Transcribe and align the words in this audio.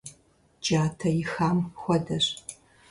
Джатэ 0.63 1.09
ихам 1.21 1.57
хуэдэщ. 1.79 2.25